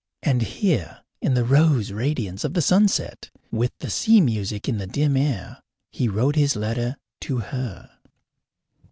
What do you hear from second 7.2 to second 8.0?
to her.